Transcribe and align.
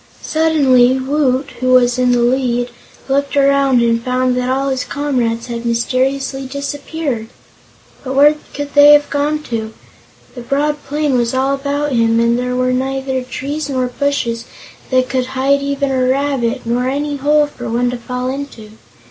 Suddenly 0.23 0.97
Woot, 0.97 1.51
who 1.59 1.73
was 1.73 1.99
in 1.99 2.11
the 2.11 2.21
lead, 2.21 2.71
looked 3.07 3.37
around 3.37 3.83
and 3.83 4.01
found 4.03 4.35
that 4.35 4.49
all 4.49 4.69
his 4.69 4.83
comrades 4.83 5.45
had 5.45 5.63
mysteriously 5.63 6.47
disappeared. 6.47 7.27
But 8.03 8.15
where 8.15 8.33
could 8.55 8.73
they 8.73 8.93
have 8.93 9.11
gone 9.11 9.43
to? 9.43 9.75
The 10.33 10.41
broad 10.41 10.83
plain 10.85 11.15
was 11.19 11.35
all 11.35 11.53
about 11.53 11.91
him 11.91 12.19
and 12.19 12.35
there 12.39 12.55
were 12.55 12.73
neither 12.73 13.21
trees 13.21 13.69
nor 13.69 13.85
bushes 13.85 14.45
that 14.89 15.07
could 15.07 15.27
hide 15.37 15.61
even 15.61 15.91
a 15.91 16.07
rabbit, 16.09 16.63
nor 16.65 16.89
any 16.89 17.17
hole 17.17 17.45
for 17.45 17.69
one 17.69 17.91
to 17.91 17.97
fall 17.97 18.29
into. 18.31 18.71